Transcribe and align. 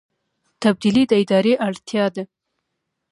تبدیلي 0.61 1.03
د 1.07 1.11
ادارې 1.23 1.53
اړتیا 1.67 2.05
ده 2.15 2.23